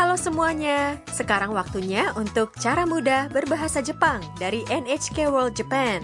[0.00, 6.00] Halo semuanya, sekarang waktunya untuk cara mudah berbahasa Jepang dari NHK World Japan.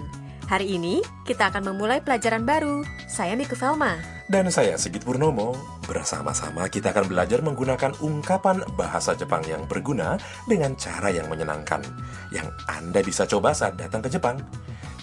[0.47, 2.79] Hari ini kita akan memulai pelajaran baru.
[3.03, 3.99] Saya Miku Velma.
[4.31, 5.51] Dan saya Sigit Purnomo.
[5.83, 10.15] Bersama-sama kita akan belajar menggunakan ungkapan bahasa Jepang yang berguna
[10.47, 11.83] dengan cara yang menyenangkan,
[12.31, 14.39] yang Anda bisa coba saat datang ke Jepang.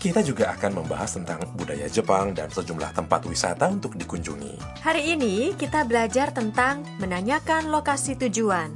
[0.00, 4.80] Kita juga akan membahas tentang budaya Jepang dan sejumlah tempat wisata untuk dikunjungi.
[4.80, 8.72] Hari ini kita belajar tentang menanyakan lokasi tujuan.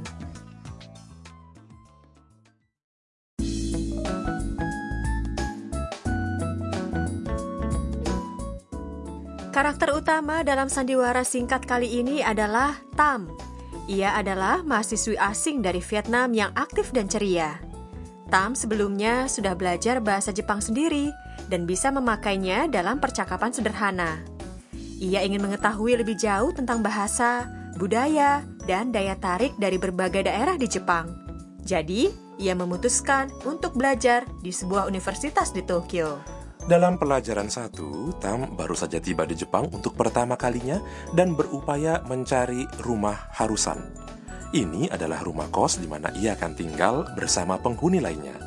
[9.59, 13.27] Karakter utama dalam sandiwara singkat kali ini adalah Tam.
[13.91, 17.59] Ia adalah mahasiswi asing dari Vietnam yang aktif dan ceria.
[18.31, 21.11] Tam sebelumnya sudah belajar bahasa Jepang sendiri
[21.51, 24.23] dan bisa memakainya dalam percakapan sederhana.
[25.03, 30.71] Ia ingin mengetahui lebih jauh tentang bahasa, budaya, dan daya tarik dari berbagai daerah di
[30.71, 31.11] Jepang.
[31.67, 32.07] Jadi,
[32.39, 36.38] ia memutuskan untuk belajar di sebuah universitas di Tokyo.
[36.69, 40.77] Dalam pelajaran satu, Tam baru saja tiba di Jepang untuk pertama kalinya
[41.17, 43.81] dan berupaya mencari rumah harusan.
[44.53, 48.37] Ini adalah rumah kos di mana ia akan tinggal bersama penghuni lainnya.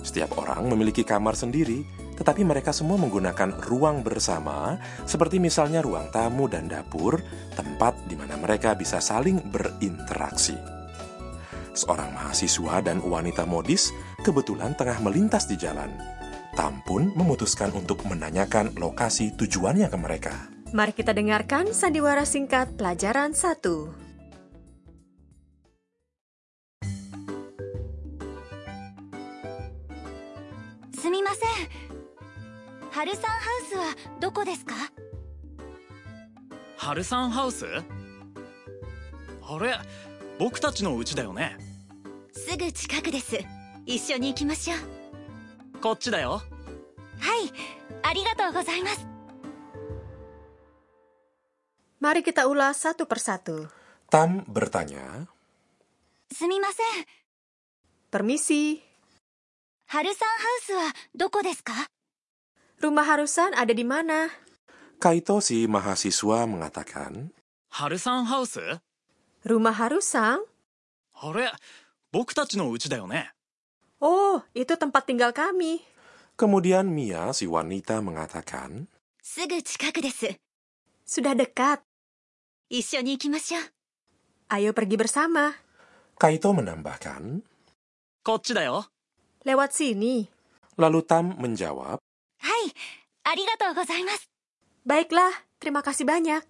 [0.00, 1.84] Setiap orang memiliki kamar sendiri,
[2.16, 7.20] tetapi mereka semua menggunakan ruang bersama, seperti misalnya ruang tamu dan dapur,
[7.52, 10.56] tempat di mana mereka bisa saling berinteraksi.
[11.76, 13.92] Seorang mahasiswa dan wanita modis
[14.24, 16.19] kebetulan tengah melintas di jalan.
[16.55, 20.33] Tam pun memutuskan untuk menanyakan lokasi tujuannya ke mereka.
[20.71, 24.05] Mari kita dengarkan sandiwara singkat pelajaran 1.
[31.05, 31.49] すみません
[32.89, 34.73] 春さんハウスはどこですか
[36.77, 39.75] ハルサンハウスあれ
[40.39, 41.57] 僕たちの家だよね
[42.31, 43.37] すぐ近くです
[43.85, 44.98] 一緒に行きましょう
[45.81, 46.41] こっちだよ
[47.19, 47.51] はい
[48.03, 49.07] ありがとうございます
[52.01, 53.65] Mari kita ulas satu persatu.
[54.11, 55.25] Tam bertanya,
[56.31, 57.05] すみません
[58.11, 58.81] Permisi,
[59.87, 61.73] 春さんハウスはどこですか
[62.81, 64.29] rumah harusan ada di mana?
[64.99, 67.31] Kaito si mahasiswa mengatakan,
[67.69, 68.59] ハルサンハウス
[69.45, 70.39] Rumah harusan?
[71.15, 71.51] あれ
[72.11, 73.31] 僕たちの家だよね
[74.00, 75.84] Oh, itu tempat tinggal kami.
[76.40, 78.88] Kemudian Mia, si wanita, mengatakan,
[81.04, 81.84] Sudah dekat.
[84.48, 85.52] Ayo pergi bersama.
[86.16, 87.44] Kaito menambahkan,
[89.44, 90.24] Lewat sini.
[90.80, 92.00] Lalu Tam menjawab,
[92.40, 92.72] Hai,
[93.28, 94.24] arigatou gozaimasu.
[94.80, 96.40] Baiklah, terima kasih banyak.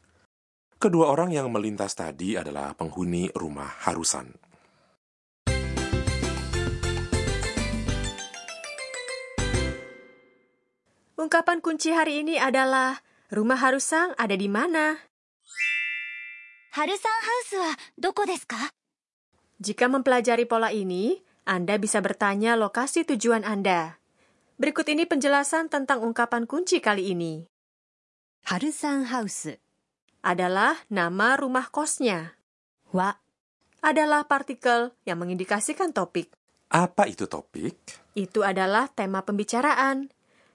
[0.78, 4.49] Kedua orang yang melintas tadi adalah penghuni rumah Harusan.
[11.20, 14.96] Ungkapan kunci hari ini adalah rumah Harusan ada di mana?
[16.72, 18.72] Harusan House wa doko desu ka?
[19.60, 24.00] Jika mempelajari pola ini, Anda bisa bertanya lokasi tujuan Anda.
[24.56, 27.44] Berikut ini penjelasan tentang ungkapan kunci kali ini.
[28.48, 29.60] Harusan House
[30.24, 32.40] adalah nama rumah kosnya.
[32.96, 33.20] Wa
[33.84, 36.32] adalah partikel yang mengindikasikan topik.
[36.72, 37.76] Apa itu topik?
[38.16, 40.08] Itu adalah tema pembicaraan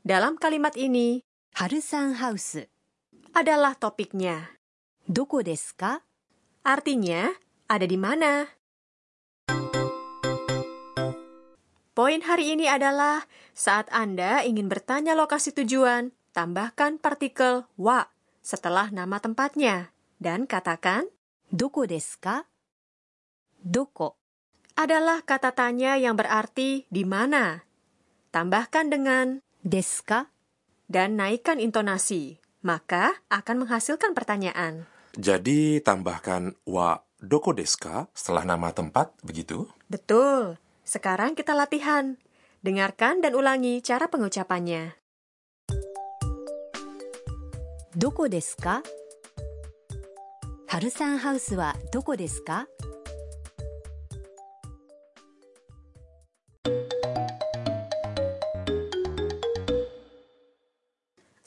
[0.05, 1.25] dalam kalimat ini,
[1.57, 2.61] Harusan House
[3.33, 4.53] adalah topiknya.
[5.09, 6.05] Doko desu ka?
[6.61, 7.33] Artinya,
[7.65, 8.45] ada di mana?
[11.97, 13.25] Poin hari ini adalah
[13.57, 18.05] saat Anda ingin bertanya lokasi tujuan, tambahkan partikel wa
[18.45, 19.89] setelah nama tempatnya
[20.21, 21.09] dan katakan
[21.49, 22.45] doko desu ka?
[23.57, 24.21] Doko
[24.77, 27.65] adalah kata tanya yang berarti di mana.
[28.29, 30.29] Tambahkan dengan deska
[30.85, 34.85] dan naikkan intonasi, maka akan menghasilkan pertanyaan.
[35.17, 39.65] Jadi tambahkan wa doko deska setelah nama tempat, begitu?
[39.89, 40.61] Betul.
[40.85, 42.21] Sekarang kita latihan.
[42.61, 44.93] Dengarkan dan ulangi cara pengucapannya.
[47.93, 48.85] Doko desu ka?
[50.69, 52.69] Harusan House wa doko deska?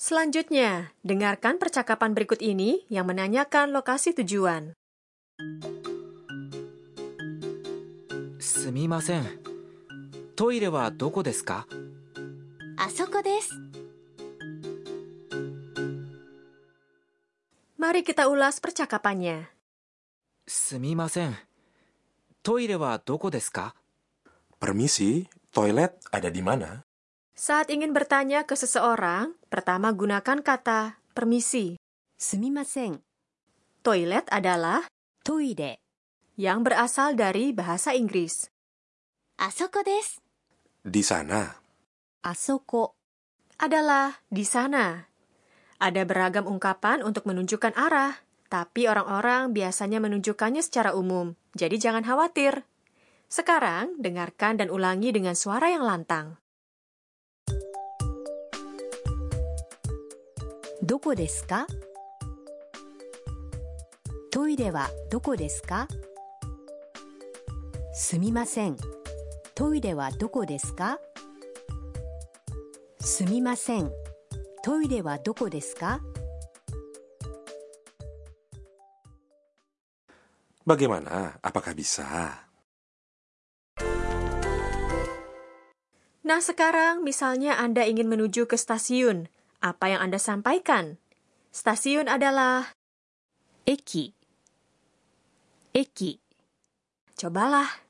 [0.08, 4.76] Selanjutnya, dengarkan percakapan berikut ini yang menanyakan lokasi tujuan.
[8.44, 9.24] すみません
[10.36, 11.66] トイレはどこですか
[12.78, 13.50] あそこです。
[17.80, 19.46] Mari kita ulas percakapannya.
[20.48, 21.38] すみません。
[22.42, 23.76] トイレはどこですか
[24.60, 26.84] Permisi, toilet ada di mana?
[27.39, 31.79] Saat ingin bertanya ke seseorang, pertama gunakan kata permisi.
[32.19, 32.99] Sumimasen.
[33.87, 34.83] Toilet adalah
[35.23, 35.79] toide,
[36.35, 38.51] yang berasal dari bahasa Inggris.
[39.39, 40.19] Asoko desu.
[40.83, 41.47] Di sana.
[42.27, 42.99] Asoko
[43.63, 44.99] adalah di sana.
[45.79, 48.19] Ada beragam ungkapan untuk menunjukkan arah,
[48.51, 51.39] tapi orang-orang biasanya menunjukkannya secara umum.
[51.55, 52.67] Jadi jangan khawatir.
[53.31, 56.35] Sekarang dengarkan dan ulangi dengan suara yang lantang.
[60.88, 61.68] どこですか
[64.32, 65.88] トイレはどこですか
[67.94, 68.78] すみません。
[69.54, 70.98] トイレはどこですか
[73.00, 73.92] すみません。
[74.64, 76.02] トイレはどこですか
[80.66, 81.38] Bagaimana?
[81.44, 82.02] Apakah bisa?
[86.24, 89.28] Nah, sekarang misalnya Anda ingin menuju ke stasiun.
[89.64, 91.00] Apa yang Anda sampaikan?
[91.56, 92.76] Stasiun adalah
[93.64, 94.12] 駅。
[95.72, 96.20] 駅。
[97.16, 97.84] cobalah.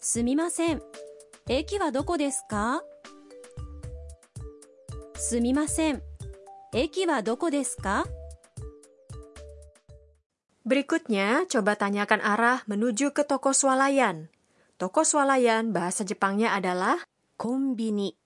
[0.00, 0.82] すみません。
[1.48, 2.82] 駅はどこですか
[5.14, 6.02] すみません。
[6.74, 8.04] 駅はどこですか
[10.66, 14.30] Berikutnya, coba tanyakan arah menuju ke toko swalayan.
[14.78, 16.98] Toko swalayan bahasa Jepangnya adalah
[17.38, 18.18] コンビニ。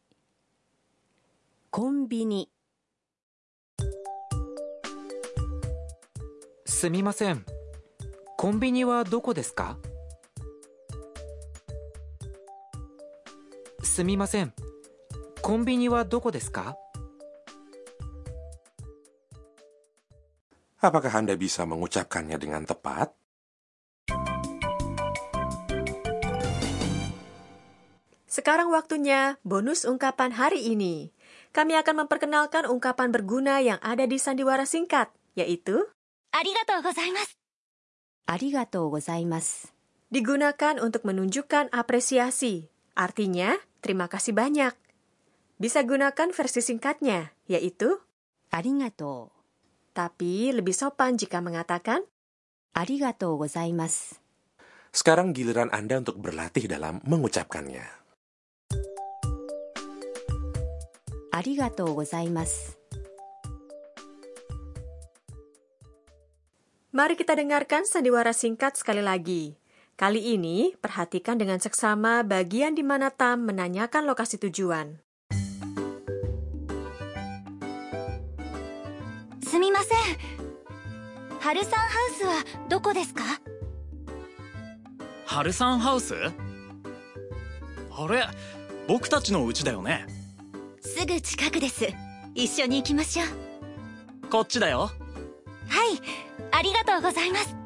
[1.74, 2.52] コンビニ。
[6.66, 7.46] すみません。
[8.36, 9.78] コンビニはどこですか
[13.84, 14.54] すみません。
[15.42, 16.76] コンビニはどこですか
[20.84, 23.21] Apakah Anda bisa mengucapkannya dengan tepat?
[28.32, 31.12] Sekarang waktunya bonus ungkapan hari ini.
[31.52, 35.84] Kami akan memperkenalkan ungkapan berguna yang ada di sandiwara singkat, yaitu
[36.32, 37.36] Arigatou gozaimasu.
[38.32, 39.68] Arigatou gozaimasu.
[40.08, 42.72] Digunakan untuk menunjukkan apresiasi.
[42.96, 44.72] Artinya, terima kasih banyak.
[45.60, 48.00] Bisa gunakan versi singkatnya, yaitu
[48.48, 49.28] Arigatou.
[49.92, 52.08] Tapi lebih sopan jika mengatakan
[52.72, 54.16] Arigatou gozaimasu.
[54.96, 58.01] Sekarang giliran Anda untuk berlatih dalam mengucapkannya.
[61.32, 62.78] ありがとうございます。
[66.92, 69.56] Mari kita dengarkan sandiwara singkat sekali lagi.
[69.96, 75.00] Kali ini, perhatikan dengan seksama bagian di mana Tam menanyakan lokasi tujuan.
[79.48, 80.42] すみません。
[81.42, 82.34] ハルサンハウスは
[82.70, 83.24] どこですか
[85.26, 88.28] ハルサンハウスあれ
[88.88, 90.06] 僕たちの家だよね
[91.01, 91.87] すぐ近くです。
[92.35, 94.29] 一緒に行きましょう。
[94.29, 94.91] こっちだよ
[95.69, 96.01] はい。
[96.53, 97.57] ありがとうございます。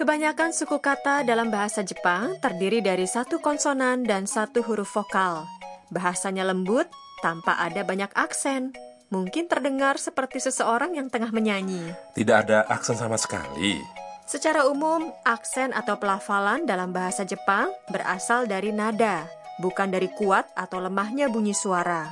[0.00, 5.44] Kebanyakan suku kata dalam bahasa Jepang terdiri dari satu konsonan dan satu huruf vokal.
[5.92, 6.88] Bahasanya lembut,
[7.20, 8.72] tanpa ada banyak aksen.
[9.12, 11.92] Mungkin terdengar seperti seseorang yang tengah menyanyi.
[12.16, 13.76] Tidak ada aksen sama sekali.
[14.25, 19.29] Secara umum, aksen atau pelafalan dalam bahasa Jepang berasal dari nada,
[19.61, 22.09] bukan dari kuat atau lemahnya bunyi suara.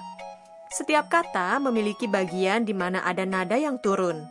[0.70, 4.30] Setiap kata memiliki bagian di mana ada nada yang turun.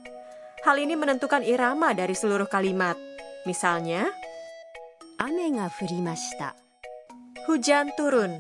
[0.63, 2.95] Hal ini menentukan irama dari seluruh kalimat.
[3.51, 4.07] Misalnya,
[5.19, 6.55] Ame ga furimashita.
[7.51, 8.39] Hujan turun.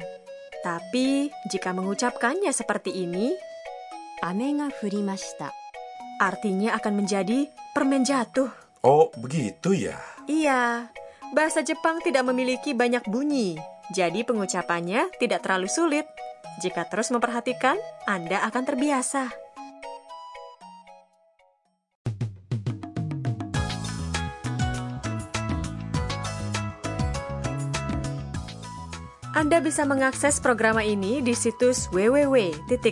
[0.62, 3.34] Tapi jika mengucapkannya seperti ini,
[4.22, 5.50] Ame ga furimashita.
[6.22, 8.61] Artinya akan menjadi permen jatuh.
[8.82, 9.94] Oh, begitu ya.
[10.26, 10.90] Iya,
[11.30, 13.54] bahasa Jepang tidak memiliki banyak bunyi,
[13.94, 16.02] jadi pengucapannya tidak terlalu sulit.
[16.58, 17.78] Jika terus memperhatikan,
[18.10, 19.30] Anda akan terbiasa.
[29.32, 32.82] Anda bisa mengakses program ini di situs www.nhk.or.jp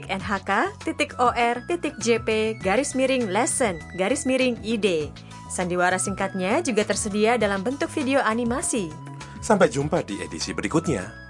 [2.63, 5.11] garis miring lesson garis miring id.
[5.51, 8.95] Sandiwara singkatnya juga tersedia dalam bentuk video animasi.
[9.43, 11.30] Sampai jumpa di edisi berikutnya.